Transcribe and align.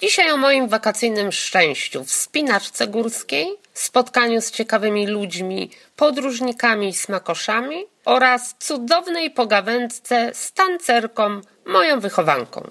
Dzisiaj 0.00 0.30
o 0.32 0.36
moim 0.36 0.68
wakacyjnym 0.68 1.32
szczęściu, 1.32 2.04
wspinaczce 2.04 2.86
górskiej, 2.86 3.56
spotkaniu 3.74 4.40
z 4.40 4.50
ciekawymi 4.50 5.06
ludźmi, 5.06 5.70
podróżnikami 5.96 6.88
i 6.88 6.94
smakoszami 6.94 7.84
oraz 8.04 8.54
cudownej 8.58 9.30
pogawędce 9.30 10.30
z 10.34 10.52
tancerką, 10.52 11.40
moją 11.66 12.00
wychowanką. 12.00 12.70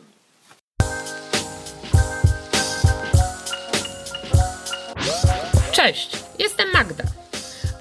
Cześć, 5.72 6.10
jestem 6.40 6.72
Magda, 6.74 7.04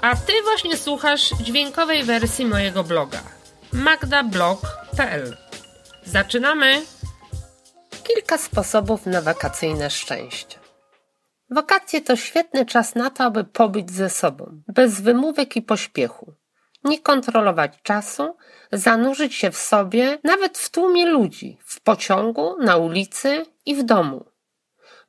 a 0.00 0.16
ty 0.16 0.32
właśnie 0.42 0.76
słuchasz 0.76 1.30
dźwiękowej 1.40 2.04
wersji 2.04 2.46
mojego 2.46 2.84
bloga 2.84 3.22
magdablog.pl. 3.72 5.36
Zaczynamy! 6.04 6.95
Kilka 8.07 8.38
sposobów 8.38 9.07
na 9.07 9.23
wakacyjne 9.23 9.91
szczęście. 9.91 10.59
Wakacje 11.51 12.01
to 12.01 12.16
świetny 12.16 12.66
czas 12.66 12.95
na 12.95 13.10
to, 13.10 13.24
aby 13.24 13.45
pobyć 13.45 13.91
ze 13.91 14.10
sobą, 14.10 14.62
bez 14.69 15.01
wymówek 15.01 15.56
i 15.56 15.62
pośpiechu. 15.62 16.33
Nie 16.84 17.00
kontrolować 17.00 17.73
czasu, 17.83 18.37
zanurzyć 18.73 19.34
się 19.34 19.50
w 19.50 19.56
sobie, 19.56 20.19
nawet 20.24 20.59
w 20.59 20.70
tłumie 20.70 21.06
ludzi, 21.06 21.59
w 21.64 21.80
pociągu, 21.80 22.56
na 22.61 22.77
ulicy 22.77 23.47
i 23.66 23.74
w 23.74 23.83
domu. 23.83 24.25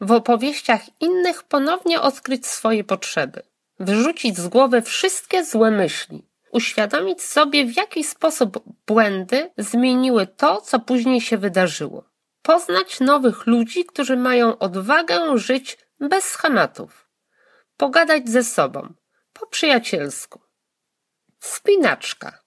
W 0.02 0.12
opowieściach 0.12 0.82
innych 1.02 1.44
ponownie 1.44 2.02
odkryć 2.02 2.48
swoje 2.48 2.84
potrzeby, 2.84 3.42
wyrzucić 3.80 4.38
z 4.38 4.48
głowy 4.48 4.82
wszystkie 4.82 5.46
złe 5.46 5.72
myśli, 5.72 6.26
uświadomić 6.52 7.22
sobie, 7.22 7.66
w 7.66 7.78
jaki 7.78 8.04
sposób 8.04 8.64
błędy 8.88 9.52
zmieniły 9.58 10.28
to, 10.28 10.62
co 10.62 10.80
później 10.80 11.22
się 11.22 11.38
wydarzyło 11.38 12.17
poznać 12.48 13.00
nowych 13.00 13.48
ludzi, 13.48 13.86
którzy 13.86 14.18
mają 14.18 14.58
odwagę 14.58 15.38
żyć 15.38 15.78
bez 16.00 16.26
schematów, 16.26 17.08
pogadać 17.78 18.30
ze 18.30 18.44
sobą, 18.44 18.94
po 19.34 19.48
przyjacielsku. 19.48 20.42
Wspinaczka. 21.40 22.40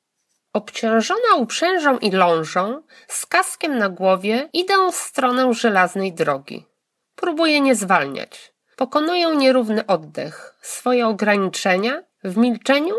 Obciążona 0.52 1.34
uprzężą 1.36 1.98
i 1.98 2.10
lążą, 2.10 2.82
z 3.08 3.26
kaskiem 3.26 3.78
na 3.78 3.88
głowie, 3.88 4.48
idę 4.52 4.74
w 4.92 4.94
stronę 4.94 5.54
żelaznej 5.54 6.12
drogi. 6.12 6.66
Próbuję 7.14 7.60
nie 7.60 7.74
zwalniać. 7.74 8.52
Pokonuję 8.76 9.36
nierówny 9.36 9.86
oddech, 9.86 10.54
swoje 10.62 11.06
ograniczenia, 11.06 12.02
w 12.24 12.36
milczeniu 12.36 12.94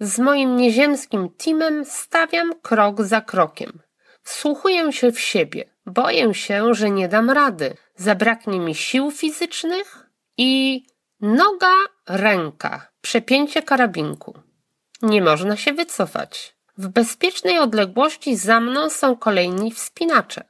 z 0.00 0.18
moim 0.18 0.56
nieziemskim 0.56 1.28
teamem 1.28 1.84
stawiam 1.84 2.60
krok 2.62 3.02
za 3.02 3.20
krokiem. 3.20 3.82
Wsłuchuję 4.22 4.92
się 4.92 5.12
w 5.12 5.20
siebie. 5.20 5.75
Boję 5.86 6.34
się, 6.34 6.74
że 6.74 6.90
nie 6.90 7.08
dam 7.08 7.30
rady. 7.30 7.76
Zabraknie 7.96 8.60
mi 8.60 8.74
sił 8.74 9.10
fizycznych 9.10 10.06
i 10.36 10.82
noga, 11.20 11.74
ręka, 12.08 12.88
przepięcie 13.00 13.62
karabinku. 13.62 14.38
Nie 15.02 15.22
można 15.22 15.56
się 15.56 15.72
wycofać. 15.72 16.56
W 16.78 16.88
bezpiecznej 16.88 17.58
odległości 17.58 18.36
za 18.36 18.60
mną 18.60 18.90
są 18.90 19.16
kolejni 19.16 19.72
wspinacze. 19.72 20.44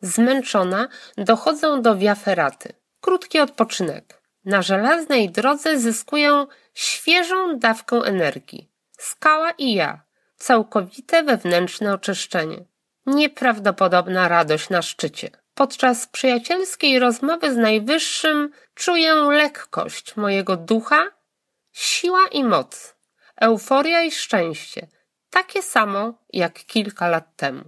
Zmęczona 0.00 0.88
dochodzę 1.16 1.82
do 1.82 1.96
wiaferaty. 1.96 2.72
Krótki 3.00 3.40
odpoczynek. 3.40 4.22
Na 4.44 4.62
żelaznej 4.62 5.30
drodze 5.30 5.78
zyskuję 5.78 6.46
świeżą 6.74 7.58
dawkę 7.58 7.96
energii. 7.96 8.70
Skała 8.98 9.50
i 9.50 9.74
ja. 9.74 10.02
Całkowite 10.36 11.22
wewnętrzne 11.22 11.92
oczyszczenie. 11.92 12.64
Nieprawdopodobna 13.06 14.28
radość 14.28 14.70
na 14.70 14.82
szczycie. 14.82 15.30
Podczas 15.54 16.06
przyjacielskiej 16.06 16.98
rozmowy 16.98 17.54
z 17.54 17.56
Najwyższym 17.56 18.50
czuję 18.74 19.14
lekkość 19.14 20.16
mojego 20.16 20.56
ducha, 20.56 21.12
siła 21.72 22.28
i 22.32 22.44
moc, 22.44 22.96
euforia 23.40 24.02
i 24.02 24.10
szczęście, 24.10 24.88
takie 25.30 25.62
samo 25.62 26.14
jak 26.32 26.54
kilka 26.54 27.08
lat 27.08 27.36
temu. 27.36 27.64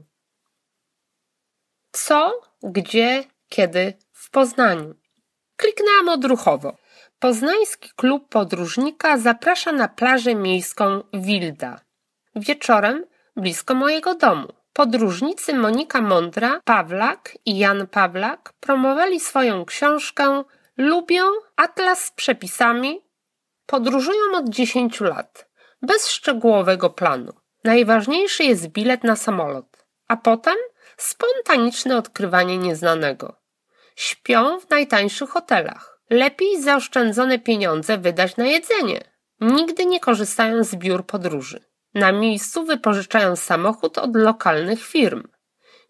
Co, 1.92 2.40
gdzie, 2.62 3.24
kiedy 3.48 3.94
w 4.12 4.30
Poznaniu? 4.30 4.94
Kliknęłam 5.56 6.08
odruchowo. 6.08 6.76
Poznański 7.18 7.90
klub 7.96 8.28
podróżnika 8.28 9.18
zaprasza 9.18 9.72
na 9.72 9.88
plażę 9.88 10.34
miejską 10.34 11.02
Wilda. 11.14 11.80
Wieczorem 12.34 13.04
blisko 13.36 13.74
mojego 13.74 14.14
domu. 14.14 14.52
Podróżnicy 14.76 15.54
Monika 15.54 16.00
Mądra, 16.00 16.60
Pawlak 16.64 17.38
i 17.44 17.58
Jan 17.58 17.86
Pawlak 17.86 18.52
promowali 18.60 19.20
swoją 19.20 19.64
książkę 19.64 20.44
Lubią 20.76 21.22
Atlas 21.56 22.04
z 22.04 22.10
przepisami. 22.10 23.00
Podróżują 23.66 24.20
od 24.34 24.48
10 24.48 25.00
lat, 25.00 25.48
bez 25.82 26.08
szczegółowego 26.08 26.90
planu. 26.90 27.32
Najważniejszy 27.64 28.44
jest 28.44 28.66
bilet 28.66 29.04
na 29.04 29.16
samolot, 29.16 29.86
a 30.08 30.16
potem 30.16 30.56
spontaniczne 30.96 31.96
odkrywanie 31.96 32.58
nieznanego. 32.58 33.40
Śpią 33.94 34.60
w 34.60 34.70
najtańszych 34.70 35.30
hotelach. 35.30 36.00
Lepiej 36.10 36.62
zaoszczędzone 36.62 37.38
pieniądze 37.38 37.98
wydać 37.98 38.36
na 38.36 38.46
jedzenie. 38.46 39.04
Nigdy 39.40 39.86
nie 39.86 40.00
korzystają 40.00 40.64
z 40.64 40.74
biur 40.74 41.06
podróży. 41.06 41.75
Na 41.96 42.12
miejscu 42.12 42.64
wypożyczają 42.64 43.36
samochód 43.36 43.98
od 43.98 44.16
lokalnych 44.16 44.82
firm. 44.84 45.22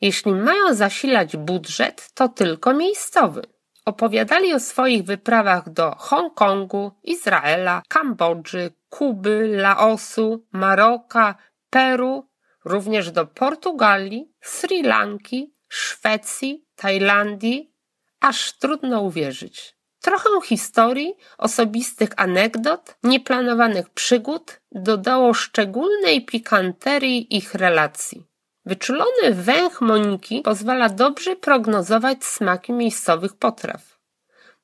Jeśli 0.00 0.32
mają 0.32 0.74
zasilać 0.74 1.36
budżet, 1.36 2.10
to 2.14 2.28
tylko 2.28 2.74
miejscowy. 2.74 3.42
Opowiadali 3.84 4.54
o 4.54 4.60
swoich 4.60 5.04
wyprawach 5.04 5.70
do 5.70 5.94
Hongkongu, 5.98 6.92
Izraela, 7.02 7.82
Kambodży, 7.88 8.70
Kuby, 8.88 9.56
Laosu, 9.56 10.46
Maroka, 10.52 11.34
Peru, 11.70 12.28
również 12.64 13.10
do 13.10 13.26
Portugalii, 13.26 14.32
Sri 14.40 14.82
Lanki, 14.82 15.54
Szwecji, 15.68 16.66
Tajlandii, 16.76 17.74
aż 18.20 18.58
trudno 18.58 19.00
uwierzyć. 19.00 19.75
Trochę 20.00 20.28
historii, 20.44 21.14
osobistych 21.38 22.10
anegdot, 22.16 22.96
nieplanowanych 23.02 23.90
przygód 23.90 24.60
dodało 24.72 25.34
szczególnej 25.34 26.24
pikanterii 26.24 27.36
ich 27.36 27.54
relacji. 27.54 28.22
Wyczulony 28.66 29.32
węch 29.32 29.80
Moniki 29.80 30.42
pozwala 30.42 30.88
dobrze 30.88 31.36
prognozować 31.36 32.24
smaki 32.24 32.72
miejscowych 32.72 33.36
potraw. 33.36 33.98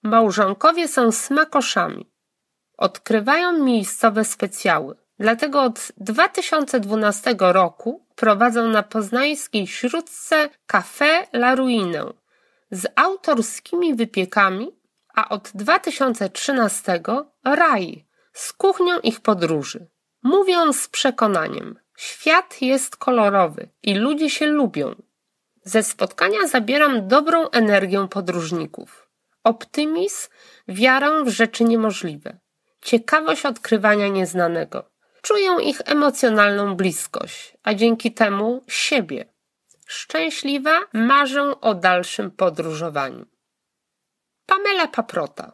Małżonkowie 0.02 0.88
są 0.88 1.12
smakoszami. 1.12 2.10
Odkrywają 2.76 3.52
miejscowe 3.52 4.24
specjały. 4.24 4.96
Dlatego 5.18 5.62
od 5.62 5.92
2012 5.96 7.34
roku 7.38 8.06
prowadzą 8.14 8.68
na 8.68 8.82
poznańskiej 8.82 9.66
śródce 9.66 10.50
Café 10.72 11.26
La 11.32 11.54
Ruinę 11.54 12.04
z 12.70 12.86
autorskimi 12.96 13.94
wypiekami 13.94 14.81
a 15.14 15.28
od 15.28 15.50
2013 15.54 17.00
raj 17.44 18.06
z 18.32 18.52
kuchnią 18.52 18.98
ich 18.98 19.20
podróży. 19.20 19.86
Mówią 20.22 20.72
z 20.72 20.88
przekonaniem: 20.88 21.78
świat 21.96 22.62
jest 22.62 22.96
kolorowy 22.96 23.68
i 23.82 23.94
ludzie 23.94 24.30
się 24.30 24.46
lubią. 24.46 25.02
Ze 25.64 25.82
spotkania 25.82 26.46
zabieram 26.46 27.08
dobrą 27.08 27.50
energię 27.50 28.08
podróżników. 28.10 29.08
Optymizm, 29.44 30.28
wiarę 30.68 31.24
w 31.24 31.28
rzeczy 31.28 31.64
niemożliwe, 31.64 32.38
ciekawość 32.82 33.46
odkrywania 33.46 34.08
nieznanego. 34.08 34.90
Czuję 35.22 35.56
ich 35.62 35.80
emocjonalną 35.84 36.74
bliskość, 36.76 37.56
a 37.62 37.74
dzięki 37.74 38.12
temu 38.12 38.64
siebie. 38.68 39.24
Szczęśliwa 39.86 40.80
marzę 40.92 41.60
o 41.60 41.74
dalszym 41.74 42.30
podróżowaniu. 42.30 43.31
Pamela 44.52 44.88
Paprota. 44.88 45.52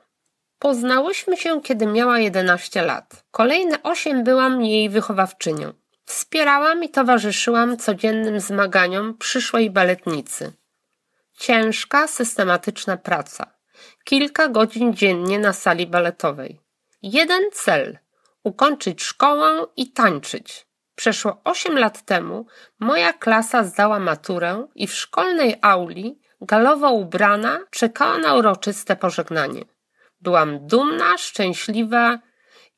Poznałyśmy 0.58 1.36
się, 1.36 1.60
kiedy 1.60 1.86
miała 1.86 2.18
11 2.18 2.82
lat. 2.82 3.24
Kolejne 3.30 3.82
8 3.82 4.24
byłam 4.24 4.62
jej 4.62 4.90
wychowawczynią. 4.90 5.72
Wspierałam 6.04 6.84
i 6.84 6.88
towarzyszyłam 6.88 7.76
codziennym 7.76 8.40
zmaganiom 8.40 9.18
przyszłej 9.18 9.70
baletnicy. 9.70 10.52
Ciężka, 11.38 12.06
systematyczna 12.06 12.96
praca. 12.96 13.54
Kilka 14.04 14.48
godzin 14.48 14.94
dziennie 14.94 15.38
na 15.38 15.52
sali 15.52 15.86
baletowej. 15.86 16.60
Jeden 17.02 17.42
cel 17.52 17.98
ukończyć 18.42 19.02
szkołę 19.02 19.66
i 19.76 19.92
tańczyć. 19.92 20.66
Przeszło 20.94 21.40
8 21.44 21.78
lat 21.78 22.02
temu 22.02 22.46
moja 22.78 23.12
klasa 23.12 23.64
zdała 23.64 23.98
maturę 23.98 24.66
i 24.74 24.86
w 24.86 24.94
szkolnej 24.94 25.56
auli 25.62 26.20
galowo 26.40 26.90
ubrana, 26.90 27.60
czekała 27.70 28.18
na 28.18 28.34
uroczyste 28.34 28.96
pożegnanie. 28.96 29.64
Byłam 30.20 30.66
dumna, 30.66 31.18
szczęśliwa 31.18 32.18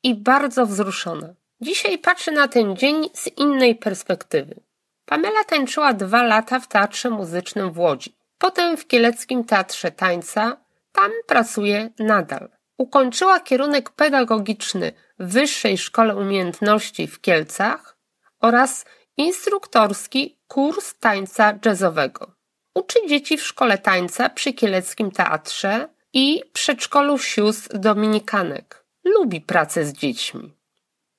i 0.03 0.15
bardzo 0.15 0.65
wzruszona. 0.65 1.33
Dzisiaj 1.61 1.97
patrzę 1.97 2.31
na 2.31 2.47
ten 2.47 2.75
dzień 2.75 3.09
z 3.13 3.27
innej 3.27 3.75
perspektywy. 3.75 4.61
Pamela 5.05 5.43
tańczyła 5.43 5.93
dwa 5.93 6.23
lata 6.23 6.59
w 6.59 6.67
teatrze 6.67 7.09
muzycznym 7.09 7.71
w 7.71 7.79
Łodzi. 7.79 8.15
Potem 8.37 8.77
w 8.77 8.87
Kieleckim 8.87 9.43
Teatrze 9.43 9.91
Tańca, 9.91 10.57
tam 10.91 11.11
pracuje 11.27 11.89
nadal. 11.99 12.49
Ukończyła 12.77 13.39
kierunek 13.39 13.89
pedagogiczny 13.89 14.91
w 15.19 15.33
Wyższej 15.33 15.77
Szkole 15.77 16.15
Umiejętności 16.15 17.07
w 17.07 17.21
Kielcach 17.21 17.97
oraz 18.39 18.85
instruktorski 19.17 20.39
kurs 20.47 20.95
tańca 20.99 21.59
jazzowego. 21.65 22.40
Uczy 22.73 22.99
dzieci 23.07 23.37
w 23.37 23.43
szkole 23.43 23.77
tańca 23.77 24.29
przy 24.29 24.53
Kieleckim 24.53 25.11
Teatrze 25.11 25.89
i 26.13 26.41
przedszkolu 26.53 27.17
sióstr 27.17 27.77
dominikanek. 27.77 28.85
Lubi 29.03 29.41
pracę 29.41 29.85
z 29.85 29.93
dziećmi. 29.93 30.53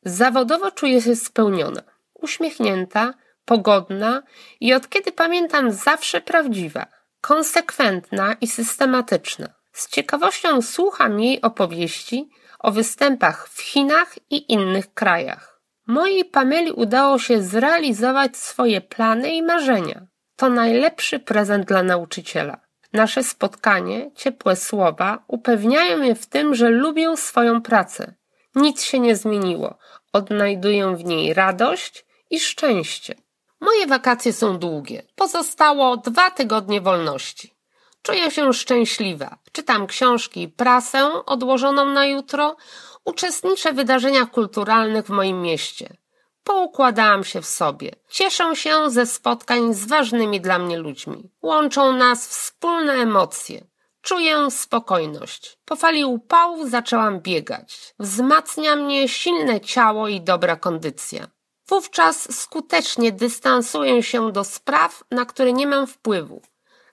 Zawodowo 0.02 0.70
czuje 0.70 1.02
się 1.02 1.16
spełniona, 1.16 1.82
uśmiechnięta, 2.14 3.14
pogodna 3.44 4.22
i 4.60 4.74
od 4.74 4.88
kiedy 4.88 5.12
pamiętam 5.12 5.72
zawsze 5.72 6.20
prawdziwa, 6.20 6.86
konsekwentna 7.20 8.36
i 8.40 8.46
systematyczna. 8.46 9.48
Z 9.72 9.88
ciekawością 9.88 10.62
słucham 10.62 11.20
jej 11.20 11.42
opowieści 11.42 12.30
o 12.58 12.72
występach 12.72 13.48
w 13.48 13.60
Chinach 13.60 14.14
i 14.30 14.52
innych 14.52 14.94
krajach. 14.94 15.60
Mojej 15.86 16.24
Pameli 16.24 16.72
udało 16.72 17.18
się 17.18 17.42
zrealizować 17.42 18.36
swoje 18.36 18.80
plany 18.80 19.34
i 19.34 19.42
marzenia. 19.42 20.06
To 20.42 20.48
najlepszy 20.48 21.18
prezent 21.18 21.66
dla 21.66 21.82
nauczyciela. 21.82 22.60
Nasze 22.92 23.22
spotkanie, 23.22 24.10
ciepłe 24.14 24.56
słowa 24.56 25.24
upewniają 25.26 25.98
mnie 25.98 26.14
w 26.14 26.26
tym, 26.26 26.54
że 26.54 26.68
lubię 26.68 27.16
swoją 27.16 27.62
pracę. 27.62 28.14
Nic 28.54 28.82
się 28.82 28.98
nie 28.98 29.16
zmieniło. 29.16 29.78
Odnajduję 30.12 30.96
w 30.96 31.04
niej 31.04 31.34
radość 31.34 32.06
i 32.30 32.40
szczęście. 32.40 33.14
Moje 33.60 33.86
wakacje 33.86 34.32
są 34.32 34.58
długie. 34.58 35.02
Pozostało 35.14 35.96
dwa 35.96 36.30
tygodnie 36.30 36.80
wolności. 36.80 37.54
Czuję 38.02 38.30
się 38.30 38.52
szczęśliwa. 38.52 39.38
Czytam 39.52 39.86
książki 39.86 40.42
i 40.42 40.48
prasę 40.48 41.24
odłożoną 41.26 41.84
na 41.84 42.06
jutro. 42.06 42.56
Uczestniczę 43.04 43.72
w 43.72 43.76
wydarzeniach 43.76 44.30
kulturalnych 44.30 45.06
w 45.06 45.10
moim 45.10 45.42
mieście. 45.42 45.96
Poukładałam 46.44 47.24
się 47.24 47.42
w 47.42 47.46
sobie. 47.46 47.90
Cieszę 48.08 48.56
się 48.56 48.90
ze 48.90 49.06
spotkań 49.06 49.74
z 49.74 49.86
ważnymi 49.86 50.40
dla 50.40 50.58
mnie 50.58 50.78
ludźmi. 50.78 51.30
Łączą 51.42 51.92
nas 51.92 52.28
wspólne 52.28 52.92
emocje. 52.92 53.66
Czuję 54.02 54.50
spokojność. 54.50 55.58
Po 55.64 55.76
fali 55.76 56.04
upału 56.04 56.68
zaczęłam 56.68 57.20
biegać. 57.20 57.94
Wzmacnia 57.98 58.76
mnie 58.76 59.08
silne 59.08 59.60
ciało 59.60 60.08
i 60.08 60.20
dobra 60.20 60.56
kondycja. 60.56 61.26
Wówczas 61.68 62.40
skutecznie 62.40 63.12
dystansuję 63.12 64.02
się 64.02 64.32
do 64.32 64.44
spraw, 64.44 65.04
na 65.10 65.24
które 65.24 65.52
nie 65.52 65.66
mam 65.66 65.86
wpływu. 65.86 66.42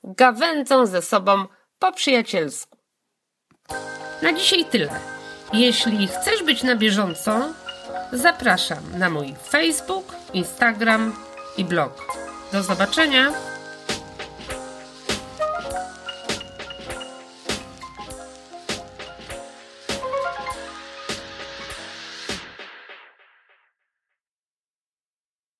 Gawędzę 0.03 0.87
ze 0.87 1.01
sobą 1.01 1.45
po 1.79 1.91
przyjacielsku. 1.91 2.77
Na 4.21 4.33
dzisiaj 4.33 4.65
tyle. 4.65 4.99
Jeśli 5.53 6.07
chcesz 6.07 6.43
być 6.43 6.63
na 6.63 6.75
bieżąco, 6.75 7.53
zapraszam 8.13 8.83
na 8.97 9.09
mój 9.09 9.35
Facebook, 9.49 10.15
Instagram 10.33 11.13
i 11.57 11.65
blog. 11.65 12.05
Do 12.51 12.63
zobaczenia! 12.63 13.48